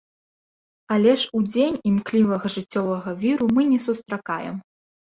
[0.95, 4.55] Але ж удзень імклівага жыццёвага віру мы не сустракаем.